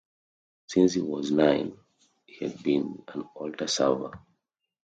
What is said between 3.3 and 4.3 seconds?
Altar server.